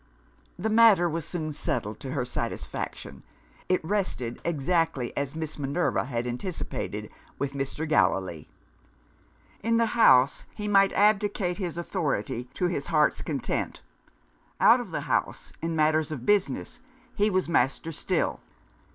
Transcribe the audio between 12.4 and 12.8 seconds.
to